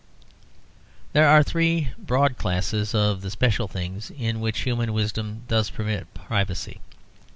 There 1.13 1.29
are 1.29 1.43
three 1.43 1.91
broad 1.99 2.35
classes 2.39 2.95
of 2.95 3.21
the 3.21 3.29
special 3.29 3.67
things 3.67 4.09
in 4.09 4.39
which 4.39 4.61
human 4.61 4.93
wisdom 4.93 5.43
does 5.47 5.69
permit 5.69 6.11
privacy. 6.15 6.81